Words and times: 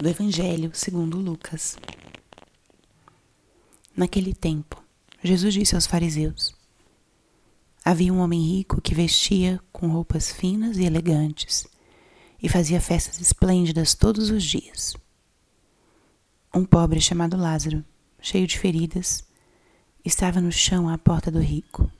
do 0.00 0.08
Evangelho 0.08 0.70
segundo 0.72 1.18
Lucas. 1.18 1.76
Naquele 3.94 4.32
tempo, 4.32 4.82
Jesus 5.22 5.52
disse 5.52 5.74
aos 5.74 5.86
fariseus: 5.86 6.54
Havia 7.84 8.10
um 8.10 8.20
homem 8.20 8.40
rico 8.40 8.80
que 8.80 8.94
vestia 8.94 9.60
com 9.70 9.88
roupas 9.88 10.32
finas 10.32 10.78
e 10.78 10.84
elegantes 10.84 11.66
e 12.42 12.48
fazia 12.48 12.80
festas 12.80 13.20
esplêndidas 13.20 13.94
todos 13.94 14.30
os 14.30 14.42
dias. 14.42 14.96
Um 16.54 16.64
pobre 16.64 16.98
chamado 16.98 17.36
Lázaro, 17.36 17.84
cheio 18.22 18.46
de 18.46 18.58
feridas, 18.58 19.22
estava 20.02 20.40
no 20.40 20.50
chão 20.50 20.88
à 20.88 20.96
porta 20.96 21.30
do 21.30 21.40
rico. 21.40 21.92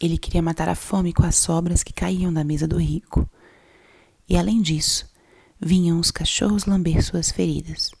Ele 0.00 0.16
queria 0.16 0.40
matar 0.40 0.68
a 0.68 0.76
fome 0.76 1.12
com 1.12 1.24
as 1.24 1.34
sobras 1.34 1.82
que 1.82 1.92
caíam 1.92 2.32
da 2.32 2.44
mesa 2.44 2.68
do 2.68 2.78
rico. 2.78 3.28
E 4.28 4.36
além 4.36 4.62
disso, 4.62 5.09
vinham 5.60 6.00
os 6.00 6.10
cachorros 6.10 6.64
lamber 6.64 7.04
suas 7.04 7.30
feridas. 7.30 7.92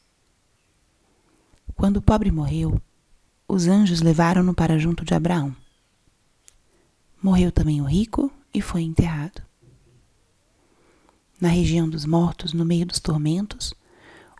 Quando 1.76 1.98
o 1.98 2.02
pobre 2.02 2.30
morreu, 2.30 2.80
os 3.46 3.66
anjos 3.66 4.00
levaram-no 4.00 4.54
para 4.54 4.78
junto 4.78 5.04
de 5.04 5.14
Abraão. 5.14 5.54
Morreu 7.22 7.52
também 7.52 7.80
o 7.80 7.84
rico 7.84 8.32
e 8.54 8.62
foi 8.62 8.82
enterrado. 8.82 9.42
Na 11.40 11.48
região 11.48 11.88
dos 11.88 12.04
mortos, 12.04 12.52
no 12.52 12.64
meio 12.64 12.86
dos 12.86 13.00
tormentos, 13.00 13.74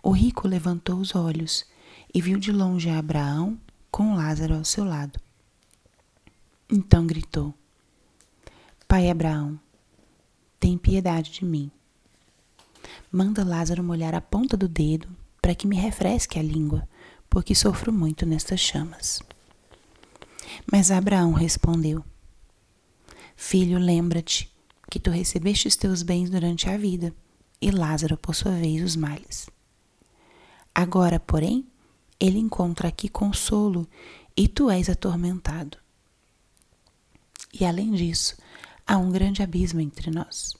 o 0.03 0.11
rico 0.11 0.49
levantou 0.49 0.99
os 0.99 1.15
olhos 1.15 1.65
e 2.13 2.21
viu 2.21 2.39
de 2.39 2.53
longe 2.53 2.89
Abraão 2.89 3.59
com 3.91 4.15
Lázaro 4.15 4.55
ao 4.55 4.65
seu 4.65 4.85
lado. 4.85 5.19
Então 6.71 7.07
gritou: 7.07 7.55
Pai 8.87 9.11
Abraão, 9.11 9.59
tem 10.59 10.79
piedade 10.79 11.33
de 11.33 11.45
mim. 11.45 11.71
Manda 13.11 13.45
Lázaro 13.45 13.83
molhar 13.83 14.15
a 14.15 14.21
ponta 14.21 14.57
do 14.57 14.69
dedo 14.69 15.09
para 15.41 15.55
que 15.55 15.67
me 15.67 15.77
refresque 15.77 16.39
a 16.39 16.43
língua, 16.43 16.89
porque 17.29 17.55
sofro 17.55 17.93
muito 17.93 18.27
nestas 18.27 18.61
chamas. 18.61 19.23
Mas 20.71 20.91
Abraão 20.91 21.33
respondeu: 21.33 22.05
Filho, 23.37 23.79
lembra-te 23.79 24.51
que 24.91 24.99
tu 24.99 25.11
recebeste 25.11 25.69
os 25.69 25.77
teus 25.77 26.03
bens 26.03 26.29
durante 26.29 26.69
a 26.69 26.77
vida, 26.77 27.15
e 27.61 27.71
Lázaro, 27.71 28.17
por 28.17 28.35
sua 28.35 28.53
vez, 28.53 28.83
os 28.83 28.97
males. 28.97 29.49
Agora, 30.75 31.21
porém, 31.21 31.67
ele 32.19 32.39
encontra 32.39 32.89
aqui 32.89 33.09
consolo 33.09 33.89
e 34.37 34.47
tu 34.47 34.71
és 34.71 34.89
atormentado. 34.89 35.79
E 37.53 37.65
além 37.65 37.93
disso, 37.93 38.37
há 38.87 38.97
um 38.97 39.11
grande 39.11 39.43
abismo 39.43 39.81
entre 39.81 40.11
nós. 40.11 40.60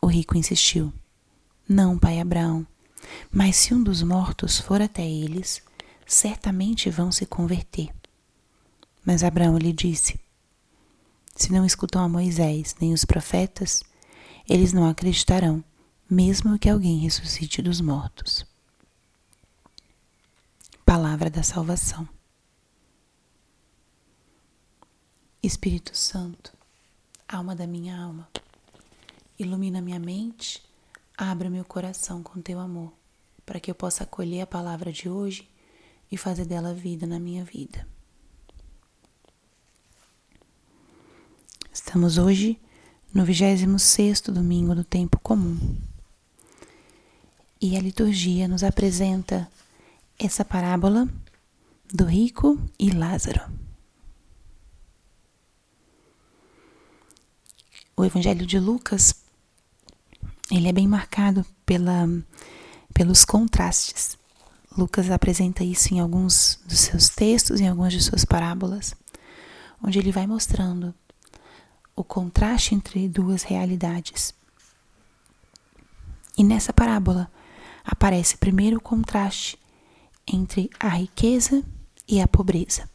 O 0.00 0.06
rico 0.06 0.36
insistiu: 0.36 0.92
Não, 1.68 1.98
pai 1.98 2.20
Abraão, 2.20 2.66
mas 3.30 3.56
se 3.56 3.74
um 3.74 3.82
dos 3.82 4.02
mortos 4.02 4.58
for 4.58 4.80
até 4.80 5.06
eles, 5.06 5.62
certamente 6.06 6.90
vão 6.90 7.12
se 7.12 7.26
converter. 7.26 7.90
Mas 9.04 9.24
Abraão 9.24 9.58
lhe 9.58 9.72
disse: 9.72 10.18
Se 11.34 11.52
não 11.52 11.64
escutam 11.64 12.02
a 12.02 12.08
Moisés 12.08 12.74
nem 12.80 12.92
os 12.92 13.04
profetas, 13.04 13.82
eles 14.48 14.72
não 14.72 14.88
acreditarão, 14.88 15.62
mesmo 16.08 16.58
que 16.58 16.70
alguém 16.70 16.98
ressuscite 16.98 17.60
dos 17.60 17.80
mortos. 17.80 18.46
Palavra 20.84 21.28
da 21.28 21.42
Salvação. 21.42 22.08
Espírito 25.42 25.96
Santo, 25.96 26.52
alma 27.28 27.54
da 27.54 27.66
minha 27.66 27.96
alma, 27.96 28.28
ilumina 29.38 29.80
minha 29.80 30.00
mente, 30.00 30.62
abra 31.16 31.48
meu 31.48 31.64
coração 31.64 32.22
com 32.22 32.42
teu 32.42 32.58
amor, 32.58 32.92
para 33.46 33.60
que 33.60 33.70
eu 33.70 33.74
possa 33.74 34.04
acolher 34.04 34.42
a 34.42 34.46
palavra 34.46 34.92
de 34.92 35.08
hoje 35.08 35.48
e 36.10 36.16
fazer 36.16 36.44
dela 36.44 36.74
vida 36.74 37.06
na 37.06 37.20
minha 37.20 37.44
vida. 37.44 37.86
Estamos 41.72 42.18
hoje 42.18 42.58
no 43.14 43.24
26º 43.24 44.32
domingo 44.32 44.74
do 44.74 44.84
tempo 44.84 45.18
comum. 45.20 45.76
E 47.60 47.76
a 47.76 47.80
liturgia 47.80 48.48
nos 48.48 48.64
apresenta 48.64 49.48
essa 50.18 50.44
parábola 50.44 51.08
do 51.92 52.04
rico 52.04 52.58
e 52.78 52.90
Lázaro. 52.90 53.40
o 57.98 58.04
Evangelho 58.04 58.46
de 58.46 58.60
Lucas 58.60 59.12
ele 60.50 60.68
é 60.68 60.72
bem 60.72 60.88
marcado 60.88 61.44
pela, 61.64 62.06
pelos 62.94 63.24
contrastes. 63.24 64.16
Lucas 64.76 65.10
apresenta 65.10 65.64
isso 65.64 65.92
em 65.92 66.00
alguns 66.00 66.58
dos 66.66 66.78
seus 66.78 67.08
textos, 67.08 67.60
em 67.60 67.68
algumas 67.68 67.92
de 67.92 68.02
suas 68.02 68.24
parábolas, 68.24 68.94
onde 69.82 69.98
ele 69.98 70.12
vai 70.12 70.26
mostrando 70.26 70.94
o 71.94 72.04
contraste 72.04 72.74
entre 72.74 73.08
duas 73.08 73.42
realidades. 73.42 74.32
E 76.36 76.44
nessa 76.44 76.72
parábola 76.72 77.30
aparece 77.84 78.36
primeiro 78.36 78.76
o 78.76 78.80
contraste 78.80 79.58
entre 80.26 80.70
a 80.78 80.88
riqueza 80.88 81.64
e 82.06 82.20
a 82.20 82.28
pobreza. 82.28 82.88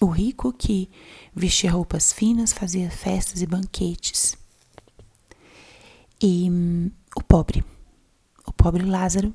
O 0.00 0.06
rico 0.06 0.52
que 0.52 0.88
vestia 1.34 1.72
roupas 1.72 2.12
finas, 2.12 2.52
fazia 2.52 2.88
festas 2.88 3.42
e 3.42 3.46
banquetes. 3.46 4.36
E 6.20 6.50
hum, 6.50 6.90
o 7.16 7.22
pobre, 7.22 7.64
o 8.46 8.52
pobre 8.52 8.84
Lázaro, 8.84 9.32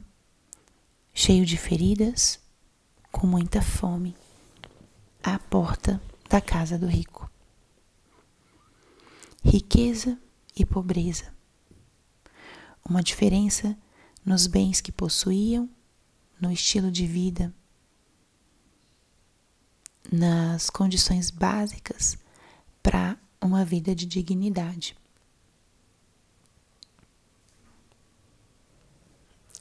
cheio 1.13 1.45
de 1.45 1.57
feridas, 1.57 2.39
com 3.11 3.25
muita 3.25 3.61
fome, 3.61 4.15
à 5.21 5.39
porta 5.39 6.01
da 6.29 6.41
casa 6.41 6.77
do 6.77 6.87
rico. 6.87 7.29
Riqueza 9.43 10.17
e 10.55 10.65
pobreza. 10.65 11.33
Uma 12.87 13.01
diferença 13.01 13.77
nos 14.25 14.47
bens 14.47 14.81
que 14.81 14.91
possuíam, 14.91 15.69
no 16.39 16.51
estilo 16.51 16.91
de 16.91 17.07
vida 17.07 17.53
nas 20.11 20.69
condições 20.69 21.31
básicas 21.31 22.17
para 22.81 23.17
uma 23.41 23.63
vida 23.65 23.95
de 23.95 24.05
dignidade. 24.05 24.95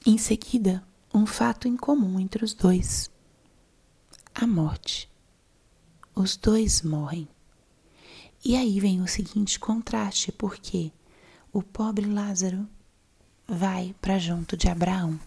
Em 0.05 0.19
seguida, 0.19 0.85
um 1.15 1.25
fato 1.25 1.69
em 1.69 1.77
comum 1.77 2.19
entre 2.19 2.45
os 2.45 2.53
dois: 2.53 3.09
a 4.35 4.45
morte. 4.49 5.09
Os 6.13 6.37
dois 6.37 6.83
morrem. 6.83 7.29
E 8.45 8.57
aí 8.57 8.81
vem 8.81 9.01
o 9.01 9.07
seguinte 9.07 9.61
contraste, 9.61 10.33
porque 10.33 10.91
o 11.53 11.63
pobre 11.63 12.05
Lázaro 12.05 12.69
vai 13.47 13.95
para 14.01 14.19
junto 14.19 14.57
de 14.57 14.69
Abraão 14.69 15.21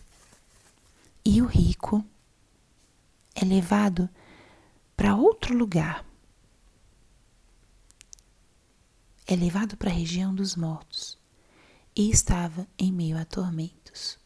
e 1.24 1.42
o 1.42 1.46
rico 1.46 2.06
é 3.34 3.46
levado 3.46 4.10
para 4.98 5.16
outro 5.16 5.58
lugar. 5.58 6.06
É 9.26 9.38
levado 9.38 9.78
para 9.78 9.90
a 9.90 9.94
região 9.94 10.36
dos 10.36 10.58
mortos 10.58 11.18
e 11.96 12.12
estava 12.12 12.68
em 12.78 12.92
meio 12.92 13.18
a 13.18 13.24
tormentos. 13.24 14.25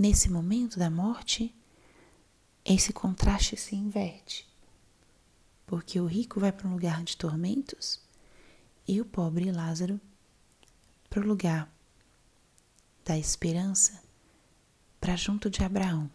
Nesse 0.00 0.30
momento 0.30 0.78
da 0.78 0.88
morte, 0.88 1.54
esse 2.64 2.90
contraste 2.90 3.54
se 3.54 3.76
inverte, 3.76 4.48
porque 5.66 6.00
o 6.00 6.06
rico 6.06 6.40
vai 6.40 6.50
para 6.50 6.66
um 6.66 6.72
lugar 6.72 7.04
de 7.04 7.18
tormentos 7.18 8.00
e 8.88 8.98
o 8.98 9.04
pobre 9.04 9.52
Lázaro 9.52 10.00
para 11.10 11.20
o 11.20 11.26
lugar 11.26 11.70
da 13.04 13.18
esperança, 13.18 14.02
para 14.98 15.16
junto 15.16 15.50
de 15.50 15.62
Abraão 15.62 16.10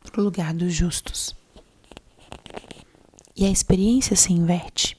para 0.00 0.20
o 0.20 0.24
lugar 0.24 0.52
dos 0.52 0.74
justos. 0.74 1.36
E 3.36 3.46
a 3.46 3.48
experiência 3.48 4.16
se 4.16 4.32
inverte. 4.32 4.98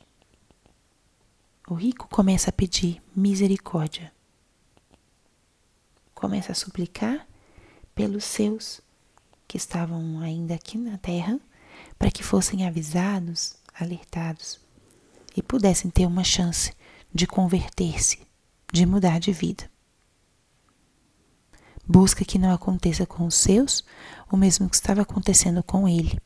o 1.68 1.74
rico 1.74 2.08
começa 2.08 2.50
a 2.50 2.54
pedir 2.54 3.04
misericórdia. 3.14 4.14
Começa 6.14 6.54
a 6.54 6.56
suplicar 6.56 7.28
pelos 7.94 8.24
seus 8.24 8.82
que 9.48 9.58
estavam 9.58 10.20
ainda 10.22 10.56
aqui 10.56 10.78
na 10.78 10.98
terra, 10.98 11.40
para 11.98 12.12
que 12.12 12.24
fossem 12.24 12.66
avisados, 12.66 13.56
alertados 13.74 14.60
e 15.36 15.42
pudessem 15.42 15.92
ter 15.92 16.06
uma 16.06 16.24
chance 16.24 16.74
de 17.14 17.28
converter-se, 17.28 18.20
de 18.72 18.86
mudar 18.86 19.20
de 19.20 19.32
vida. 19.32 19.70
Busca 21.88 22.24
que 22.24 22.40
não 22.40 22.54
aconteça 22.54 23.06
com 23.06 23.26
os 23.26 23.36
seus 23.36 23.84
o 24.32 24.38
mesmo 24.38 24.70
que 24.70 24.76
estava 24.76 25.02
acontecendo 25.02 25.62
com 25.62 25.88
ele. 25.88 26.18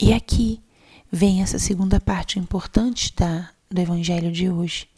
E 0.00 0.12
aqui 0.12 0.62
vem 1.10 1.42
essa 1.42 1.58
segunda 1.58 2.00
parte 2.00 2.38
importante 2.38 3.14
da, 3.14 3.50
do 3.70 3.80
Evangelho 3.80 4.32
de 4.32 4.48
hoje, 4.48 4.88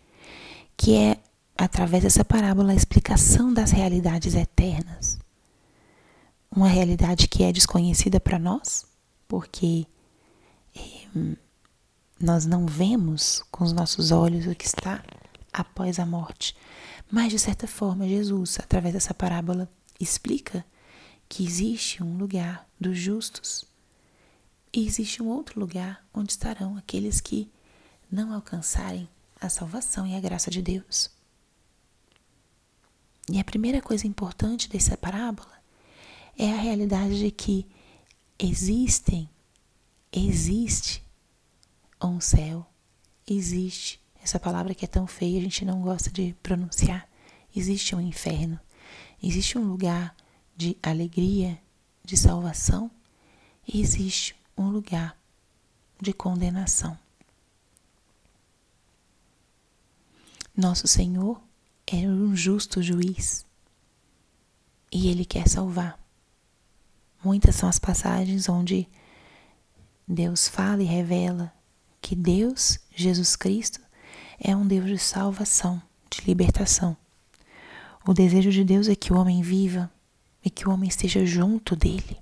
que 0.77 0.95
é, 0.95 1.19
através 1.57 2.03
dessa 2.03 2.25
parábola, 2.25 2.73
a 2.73 2.77
explicação 2.77 3.53
das 3.53 3.71
realidades 3.71 4.35
eternas. 4.35 5.19
Uma 6.51 6.69
realidade 6.69 7.29
que 7.29 7.43
é 7.43 7.53
desconhecida 7.53 8.21
para 8.21 8.39
nós, 8.39 8.87
porque 9.27 9.87
eh, 10.77 11.37
nós 12.21 12.47
não 12.47 12.67
vemos 12.67 13.43
com 13.51 13.65
os 13.65 13.73
nossos 13.73 14.11
olhos 14.11 14.47
o 14.47 14.55
que 14.55 14.67
está 14.67 15.03
após 15.53 15.99
a 15.99 16.07
morte. 16.07 16.57
Mas, 17.11 17.31
de 17.31 17.39
certa 17.39 17.67
forma, 17.67 18.09
Jesus, 18.09 18.59
através 18.59 18.95
dessa 18.95 19.15
parábola, 19.15 19.69
explica 20.01 20.65
que 21.29 21.45
existe 21.45 22.03
um 22.03 22.17
lugar 22.17 22.69
dos 22.79 22.99
justos 22.99 23.65
e 24.73 24.87
existe 24.87 25.23
um 25.23 25.29
outro 25.29 25.59
lugar 25.61 26.05
onde 26.13 26.33
estarão 26.33 26.77
aqueles 26.77 27.21
que 27.21 27.51
não 28.11 28.33
alcançarem 28.33 29.09
a 29.41 29.49
salvação 29.49 30.07
e 30.07 30.17
a 30.17 30.21
graça 30.21 30.51
de 30.51 30.61
Deus. 30.61 31.11
E 33.31 33.41
a 33.41 33.45
primeira 33.45 33.81
coisa 33.81 34.07
importante 34.07 34.69
dessa 34.69 34.97
parábola 34.97 35.53
é 36.37 36.53
a 36.53 36.57
realidade 36.57 37.19
de 37.19 37.31
que 37.31 37.67
existem, 38.39 39.29
existe 40.13 41.03
um 42.03 42.21
céu, 42.21 42.67
existe 43.27 44.01
essa 44.23 44.39
palavra 44.39 44.75
que 44.75 44.85
é 44.85 44.89
tão 44.89 45.07
feia, 45.07 45.39
a 45.39 45.43
gente 45.43 45.65
não 45.65 45.83
gosta 45.83 46.11
de 46.11 46.35
pronunciar. 46.43 47.09
Existe 47.55 47.95
um 47.95 48.01
inferno, 48.01 48.59
existe 49.23 49.57
um 49.57 49.65
lugar 49.65 50.15
de 50.57 50.77
alegria, 50.83 51.61
de 52.05 52.17
salvação, 52.17 52.91
e 53.67 53.81
existe 53.81 54.35
um 54.57 54.69
lugar 54.69 55.17
de 56.01 56.13
condenação. 56.13 56.99
Nosso 60.57 60.87
Senhor 60.87 61.41
é 61.87 61.97
um 61.97 62.35
justo 62.35 62.83
juiz 62.83 63.45
e 64.91 65.09
Ele 65.09 65.25
quer 65.25 65.49
salvar. 65.49 65.99
Muitas 67.23 67.57
são 67.57 67.69
as 67.69 67.79
passagens 67.79 68.49
onde 68.49 68.89
Deus 70.07 70.47
fala 70.49 70.83
e 70.83 70.87
revela 70.87 71.53
que 72.01 72.15
Deus, 72.15 72.79
Jesus 72.95 73.35
Cristo, 73.35 73.81
é 74.39 74.55
um 74.55 74.67
Deus 74.67 74.87
de 74.87 74.99
salvação, 74.99 75.83
de 76.11 76.21
libertação. 76.27 76.97
O 78.07 78.13
desejo 78.13 78.51
de 78.51 78.63
Deus 78.63 78.89
é 78.89 78.95
que 78.95 79.13
o 79.13 79.17
homem 79.17 79.43
viva 79.43 79.91
e 80.45 80.51
que 80.51 80.69
o 80.69 80.73
homem 80.73 80.89
esteja 80.89 81.25
junto 81.25 81.75
dele. 81.75 82.19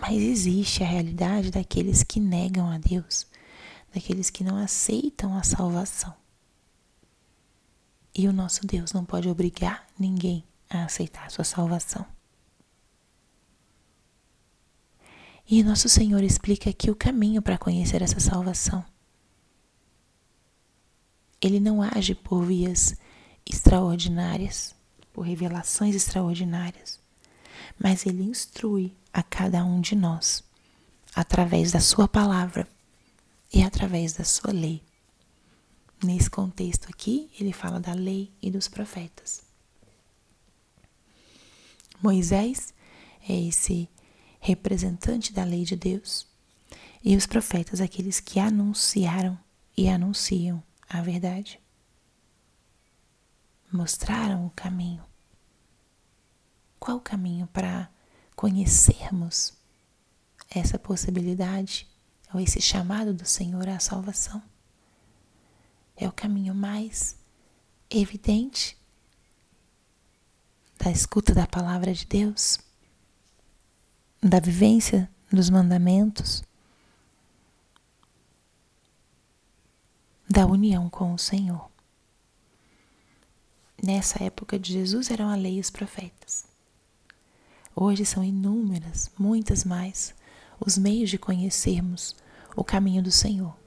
Mas 0.00 0.16
existe 0.16 0.82
a 0.82 0.86
realidade 0.86 1.50
daqueles 1.50 2.02
que 2.02 2.18
negam 2.18 2.68
a 2.70 2.78
Deus, 2.78 3.26
daqueles 3.94 4.30
que 4.30 4.42
não 4.42 4.56
aceitam 4.56 5.36
a 5.36 5.42
salvação. 5.42 6.23
E 8.14 8.28
o 8.28 8.32
nosso 8.32 8.66
Deus 8.66 8.92
não 8.92 9.04
pode 9.04 9.28
obrigar 9.28 9.86
ninguém 9.98 10.44
a 10.70 10.84
aceitar 10.84 11.26
a 11.26 11.30
sua 11.30 11.44
salvação. 11.44 12.06
E 15.46 15.62
nosso 15.62 15.88
Senhor 15.88 16.22
explica 16.22 16.70
aqui 16.70 16.90
o 16.90 16.96
caminho 16.96 17.42
para 17.42 17.58
conhecer 17.58 18.00
essa 18.00 18.18
salvação. 18.18 18.84
Ele 21.40 21.60
não 21.60 21.82
age 21.82 22.14
por 22.14 22.42
vias 22.44 22.96
extraordinárias, 23.44 24.74
por 25.12 25.22
revelações 25.22 25.94
extraordinárias, 25.94 26.98
mas 27.78 28.06
ele 28.06 28.22
instrui 28.22 28.94
a 29.12 29.22
cada 29.22 29.64
um 29.64 29.80
de 29.80 29.94
nós 29.94 30.42
através 31.14 31.72
da 31.72 31.80
sua 31.80 32.08
palavra 32.08 32.66
e 33.52 33.62
através 33.62 34.14
da 34.14 34.24
sua 34.24 34.52
lei. 34.52 34.82
Nesse 36.04 36.28
contexto 36.28 36.86
aqui, 36.90 37.30
ele 37.40 37.50
fala 37.50 37.80
da 37.80 37.94
lei 37.94 38.30
e 38.42 38.50
dos 38.50 38.68
profetas. 38.68 39.42
Moisés 42.02 42.74
é 43.26 43.34
esse 43.34 43.88
representante 44.38 45.32
da 45.32 45.44
lei 45.44 45.64
de 45.64 45.74
Deus, 45.74 46.26
e 47.02 47.16
os 47.16 47.24
profetas, 47.24 47.80
aqueles 47.80 48.20
que 48.20 48.38
anunciaram 48.38 49.38
e 49.74 49.88
anunciam 49.88 50.62
a 50.86 51.00
verdade. 51.00 51.58
Mostraram 53.72 54.44
o 54.44 54.50
caminho. 54.50 55.02
Qual 56.78 56.98
o 56.98 57.00
caminho 57.00 57.46
para 57.46 57.90
conhecermos 58.36 59.54
essa 60.50 60.78
possibilidade 60.78 61.88
ou 62.34 62.40
esse 62.40 62.60
chamado 62.60 63.14
do 63.14 63.24
Senhor 63.24 63.66
à 63.70 63.80
salvação? 63.80 64.42
É 65.96 66.08
o 66.08 66.12
caminho 66.12 66.54
mais 66.54 67.16
evidente 67.88 68.76
da 70.78 70.90
escuta 70.90 71.32
da 71.32 71.46
palavra 71.46 71.92
de 71.94 72.04
Deus, 72.06 72.58
da 74.22 74.40
vivência 74.40 75.10
dos 75.30 75.48
mandamentos 75.48 76.42
da 80.28 80.46
união 80.46 80.90
com 80.90 81.14
o 81.14 81.18
Senhor. 81.18 81.70
Nessa 83.82 84.24
época 84.24 84.58
de 84.58 84.72
Jesus 84.72 85.10
eram 85.10 85.28
a 85.28 85.36
lei 85.36 85.58
e 85.58 85.60
os 85.60 85.70
profetas. 85.70 86.46
Hoje 87.76 88.04
são 88.04 88.24
inúmeras, 88.24 89.10
muitas 89.18 89.64
mais, 89.64 90.14
os 90.58 90.78
meios 90.78 91.10
de 91.10 91.18
conhecermos 91.18 92.16
o 92.56 92.64
caminho 92.64 93.02
do 93.02 93.10
Senhor. 93.10 93.63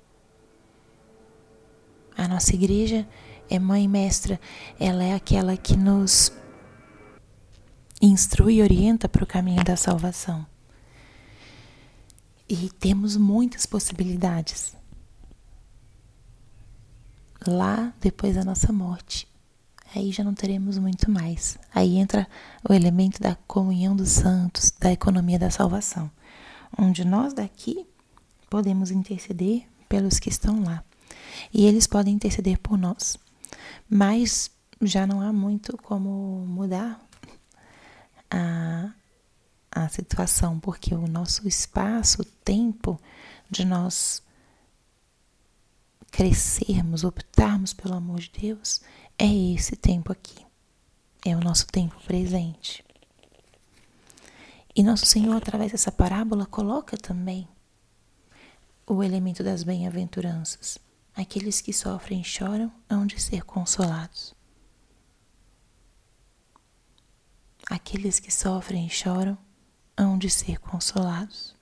A 2.27 2.29
nossa 2.29 2.53
igreja 2.53 3.07
é 3.50 3.57
mãe 3.57 3.88
mestra, 3.88 4.38
ela 4.77 5.01
é 5.01 5.13
aquela 5.13 5.55
que 5.55 5.77
nos 5.77 6.29
instrui 8.01 8.55
e 8.55 8.62
orienta 8.62 9.07
para 9.07 9.24
o 9.24 9.25
caminho 9.25 9.63
da 9.63 9.77
salvação. 9.77 10.46
E 12.50 12.69
temos 12.81 13.15
muitas 13.15 13.65
possibilidades 13.65 14.75
lá 17.48 17.93
depois 18.01 18.36
da 18.36 18.43
nossa 18.43 18.74
morte. 18.74 19.25
Aí 19.96 20.12
já 20.12 20.22
não 20.22 20.34
teremos 20.34 20.77
muito 20.77 21.10
mais. 21.10 21.57
Aí 21.74 21.96
entra 21.96 22.27
o 22.69 22.74
elemento 22.74 23.22
da 23.22 23.36
comunhão 23.48 23.96
dos 23.96 24.10
santos, 24.10 24.69
da 24.77 24.91
economia 24.91 25.39
da 25.39 25.50
salvação, 25.50 26.12
onde 26.77 27.05
nós 27.05 27.34
daqui 27.34 27.88
podemos 28.50 28.91
interceder 28.91 29.65
pelos 29.88 30.19
que 30.19 30.27
estão 30.27 30.62
lá. 30.62 30.84
E 31.53 31.65
eles 31.65 31.88
podem 31.88 32.13
interceder 32.13 32.59
por 32.59 32.77
nós. 32.77 33.17
Mas 33.89 34.51
já 34.81 35.07
não 35.07 35.21
há 35.21 35.31
muito 35.31 35.77
como 35.77 36.45
mudar 36.47 37.01
a, 38.29 38.91
a 39.71 39.89
situação, 39.89 40.59
porque 40.59 40.93
o 40.93 41.07
nosso 41.07 41.47
espaço, 41.47 42.21
o 42.21 42.25
tempo 42.25 43.00
de 43.50 43.65
nós 43.65 44.21
crescermos, 46.12 47.03
optarmos 47.03 47.74
pelo 47.74 47.95
amor 47.95 48.19
de 48.19 48.31
Deus, 48.39 48.81
é 49.17 49.27
esse 49.53 49.75
tempo 49.75 50.12
aqui. 50.12 50.45
É 51.25 51.36
o 51.36 51.39
nosso 51.39 51.67
tempo 51.67 51.95
presente. 52.05 52.86
E 54.75 54.83
nosso 54.83 55.05
Senhor, 55.05 55.36
através 55.36 55.71
dessa 55.71 55.91
parábola, 55.91 56.45
coloca 56.45 56.95
também 56.97 57.47
o 58.86 59.03
elemento 59.03 59.43
das 59.43 59.63
bem-aventuranças. 59.63 60.77
Aqueles 61.17 61.62
que 61.62 61.74
sofrem 61.74 62.21
e 62.21 62.24
choram 62.24 62.71
hão 62.88 63.07
de 63.07 63.19
ser 63.19 63.43
consolados. 63.43 64.36
Aqueles 67.65 68.19
que 68.19 68.31
sofrem 68.31 68.86
e 68.86 68.89
choram 68.91 69.36
hão 69.97 70.15
de 70.15 70.29
ser 70.29 70.59
consolados. 70.59 71.55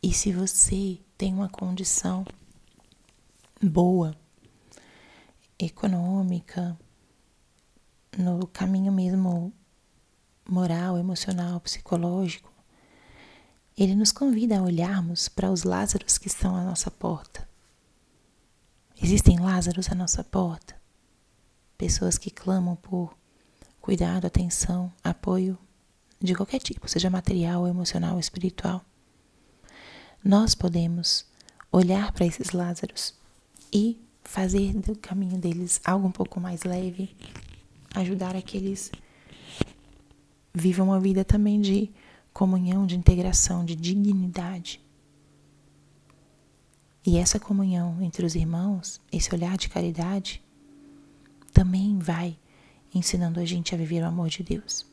E 0.00 0.12
se 0.12 0.32
você 0.32 1.00
tem 1.18 1.34
uma 1.34 1.48
condição 1.48 2.24
boa, 3.60 4.16
econômica, 5.58 6.78
no 8.16 8.46
caminho 8.46 8.92
mesmo 8.92 9.52
moral, 10.48 10.96
emocional, 10.98 11.58
psicológico, 11.58 12.54
ele 13.76 13.96
nos 13.96 14.12
convida 14.12 14.56
a 14.56 14.62
olharmos 14.62 15.28
para 15.28 15.50
os 15.50 15.64
Lázaros 15.64 16.03
que 16.24 16.28
estão 16.28 16.56
à 16.56 16.64
nossa 16.64 16.90
porta. 16.90 17.46
Existem 19.02 19.38
Lázaros 19.38 19.90
à 19.90 19.94
nossa 19.94 20.24
porta, 20.24 20.74
pessoas 21.76 22.16
que 22.16 22.30
clamam 22.30 22.76
por 22.76 23.14
cuidado, 23.78 24.26
atenção, 24.26 24.90
apoio 25.04 25.58
de 26.18 26.34
qualquer 26.34 26.60
tipo, 26.60 26.88
seja 26.88 27.10
material, 27.10 27.68
emocional, 27.68 28.18
espiritual. 28.18 28.82
Nós 30.24 30.54
podemos 30.54 31.26
olhar 31.70 32.10
para 32.12 32.24
esses 32.24 32.52
Lázaros 32.52 33.12
e 33.70 34.02
fazer 34.22 34.72
do 34.72 34.96
caminho 34.96 35.36
deles 35.36 35.78
algo 35.84 36.08
um 36.08 36.10
pouco 36.10 36.40
mais 36.40 36.62
leve, 36.62 37.14
ajudar 37.94 38.34
a 38.34 38.40
que 38.40 38.56
eles 38.56 38.90
vivam 40.54 40.86
uma 40.86 41.00
vida 41.00 41.22
também 41.22 41.60
de 41.60 41.92
comunhão, 42.32 42.86
de 42.86 42.96
integração, 42.96 43.62
de 43.62 43.76
dignidade. 43.76 44.83
E 47.06 47.18
essa 47.18 47.38
comunhão 47.38 48.00
entre 48.00 48.24
os 48.24 48.34
irmãos, 48.34 49.00
esse 49.12 49.34
olhar 49.34 49.58
de 49.58 49.68
caridade, 49.68 50.42
também 51.52 51.98
vai 51.98 52.38
ensinando 52.94 53.40
a 53.40 53.44
gente 53.44 53.74
a 53.74 53.78
viver 53.78 54.02
o 54.02 54.06
amor 54.06 54.28
de 54.28 54.42
Deus, 54.42 54.86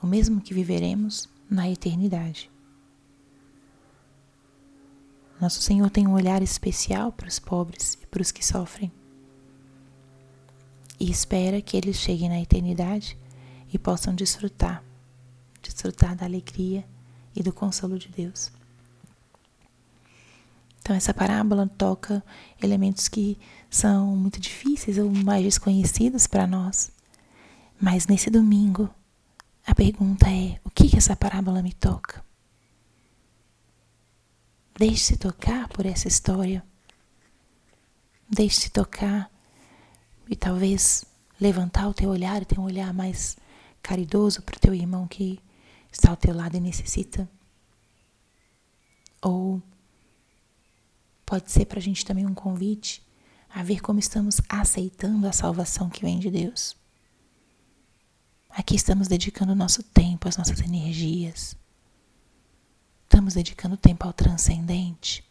o 0.00 0.06
mesmo 0.06 0.40
que 0.40 0.54
viveremos 0.54 1.28
na 1.50 1.68
eternidade. 1.68 2.50
Nosso 5.40 5.62
Senhor 5.62 5.88
tem 5.90 6.06
um 6.06 6.14
olhar 6.14 6.42
especial 6.42 7.10
para 7.10 7.28
os 7.28 7.38
pobres 7.38 7.94
e 8.02 8.06
para 8.06 8.22
os 8.22 8.30
que 8.30 8.44
sofrem. 8.44 8.92
E 11.00 11.10
espera 11.10 11.60
que 11.60 11.76
eles 11.76 11.96
cheguem 11.96 12.28
na 12.28 12.40
eternidade 12.40 13.16
e 13.72 13.78
possam 13.78 14.14
desfrutar, 14.14 14.82
desfrutar 15.62 16.16
da 16.16 16.24
alegria 16.24 16.84
e 17.34 17.42
do 17.42 17.52
consolo 17.52 17.98
de 17.98 18.08
Deus. 18.08 18.50
Então, 20.88 20.96
essa 20.96 21.12
parábola 21.12 21.68
toca 21.76 22.24
elementos 22.62 23.08
que 23.08 23.38
são 23.68 24.16
muito 24.16 24.40
difíceis 24.40 24.96
ou 24.96 25.10
mais 25.10 25.44
desconhecidos 25.44 26.26
para 26.26 26.46
nós. 26.46 26.90
Mas 27.78 28.06
nesse 28.06 28.30
domingo, 28.30 28.88
a 29.66 29.74
pergunta 29.74 30.30
é: 30.30 30.58
o 30.64 30.70
que, 30.70 30.88
que 30.88 30.96
essa 30.96 31.14
parábola 31.14 31.60
me 31.60 31.74
toca? 31.74 32.24
Deixe-se 34.78 35.18
tocar 35.18 35.68
por 35.68 35.84
essa 35.84 36.08
história. 36.08 36.64
Deixe-se 38.26 38.70
tocar 38.70 39.30
e 40.26 40.34
talvez 40.34 41.04
levantar 41.38 41.86
o 41.86 41.92
teu 41.92 42.08
olhar 42.08 42.40
e 42.40 42.46
ter 42.46 42.58
um 42.58 42.64
olhar 42.64 42.94
mais 42.94 43.36
caridoso 43.82 44.40
para 44.40 44.56
o 44.56 44.60
teu 44.60 44.74
irmão 44.74 45.06
que 45.06 45.38
está 45.92 46.08
ao 46.08 46.16
teu 46.16 46.34
lado 46.34 46.56
e 46.56 46.60
necessita. 46.60 47.28
Ou 49.20 49.62
pode 51.28 51.50
ser 51.52 51.66
para 51.66 51.78
a 51.78 51.82
gente 51.82 52.04
também 52.04 52.26
um 52.26 52.34
convite 52.34 53.02
a 53.48 53.62
ver 53.62 53.80
como 53.80 53.98
estamos 53.98 54.40
aceitando 54.48 55.26
a 55.26 55.32
salvação 55.32 55.90
que 55.90 56.02
vem 56.02 56.18
de 56.18 56.30
Deus. 56.30 56.76
Aqui 58.50 58.74
estamos 58.74 59.08
dedicando 59.08 59.52
o 59.52 59.56
nosso 59.56 59.82
tempo, 59.82 60.28
as 60.28 60.36
nossas 60.36 60.60
energias 60.60 61.56
Estamos 63.08 63.34
dedicando 63.34 63.76
tempo 63.76 64.06
ao 64.06 64.12
transcendente? 64.12 65.24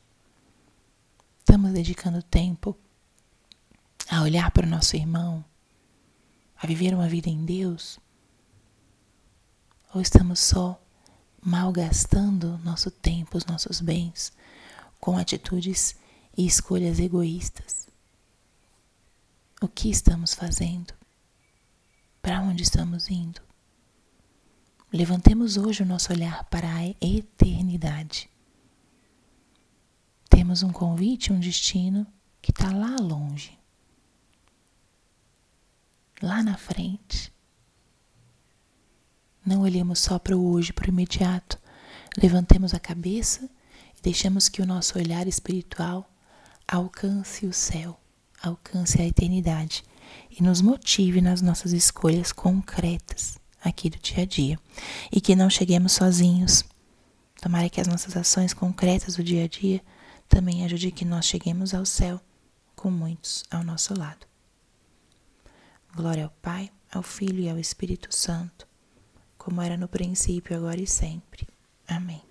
Estamos 1.39 1.71
dedicando 1.71 2.23
tempo 2.23 2.75
a 4.09 4.23
olhar 4.23 4.51
para 4.51 4.65
o 4.65 4.69
nosso 4.69 4.97
irmão, 4.97 5.45
a 6.57 6.65
viver 6.65 6.93
uma 6.93 7.07
vida 7.07 7.29
em 7.29 7.45
Deus? 7.45 7.99
Ou 9.93 10.01
estamos 10.01 10.39
só 10.39 10.81
malgastando 11.39 12.57
nosso 12.57 12.89
tempo, 12.89 13.37
os 13.37 13.45
nossos 13.45 13.79
bens, 13.79 14.33
com 14.99 15.17
atitudes 15.17 15.95
e 16.37 16.45
escolhas 16.45 16.99
egoístas? 16.99 17.87
O 19.61 19.67
que 19.67 19.89
estamos 19.89 20.33
fazendo? 20.33 20.93
Para 22.21 22.41
onde 22.41 22.63
estamos 22.63 23.09
indo? 23.09 23.41
Levantemos 24.91 25.57
hoje 25.57 25.83
o 25.83 25.85
nosso 25.85 26.13
olhar 26.13 26.43
para 26.45 26.67
a 26.73 26.87
eternidade. 27.01 28.29
Temos 30.29 30.63
um 30.63 30.71
convite, 30.71 31.33
um 31.33 31.39
destino 31.39 32.05
que 32.41 32.51
está 32.51 32.71
lá 32.71 32.95
longe, 32.97 33.57
lá 36.21 36.43
na 36.43 36.57
frente. 36.57 37.33
Não 39.45 39.61
olhemos 39.61 39.99
só 39.99 40.19
para 40.19 40.37
o 40.37 40.51
hoje, 40.51 40.71
para 40.71 40.85
o 40.85 40.89
imediato. 40.89 41.59
Levantemos 42.21 42.73
a 42.73 42.79
cabeça 42.79 43.49
e 43.97 44.01
deixemos 44.01 44.47
que 44.47 44.61
o 44.61 44.65
nosso 44.65 44.97
olhar 44.97 45.27
espiritual 45.27 46.09
alcance 46.67 47.45
o 47.45 47.53
céu, 47.53 47.99
alcance 48.41 49.01
a 49.01 49.05
eternidade 49.05 49.83
e 50.29 50.43
nos 50.43 50.61
motive 50.61 51.21
nas 51.21 51.41
nossas 51.41 51.73
escolhas 51.73 52.31
concretas 52.31 53.37
aqui 53.63 53.89
do 53.89 53.97
dia 53.97 54.23
a 54.23 54.25
dia 54.25 54.59
e 55.11 55.19
que 55.19 55.35
não 55.35 55.49
cheguemos 55.49 55.93
sozinhos. 55.93 56.63
Tomara 57.41 57.69
que 57.69 57.81
as 57.81 57.87
nossas 57.87 58.15
ações 58.15 58.53
concretas 58.53 59.15
do 59.15 59.23
dia 59.23 59.45
a 59.45 59.47
dia 59.47 59.81
também 60.27 60.65
ajudem 60.65 60.91
que 60.91 61.05
nós 61.05 61.25
cheguemos 61.25 61.73
ao 61.73 61.85
céu 61.85 62.19
com 62.75 62.91
muitos 62.91 63.43
ao 63.49 63.63
nosso 63.63 63.97
lado. 63.97 64.25
Glória 65.95 66.25
ao 66.25 66.31
Pai, 66.41 66.69
ao 66.91 67.01
Filho 67.01 67.39
e 67.39 67.49
ao 67.49 67.57
Espírito 67.57 68.13
Santo, 68.15 68.67
como 69.37 69.61
era 69.61 69.77
no 69.77 69.87
princípio, 69.87 70.55
agora 70.55 70.79
e 70.79 70.87
sempre. 70.87 71.47
Amém. 71.87 72.26